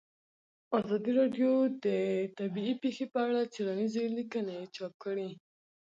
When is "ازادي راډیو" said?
0.79-1.51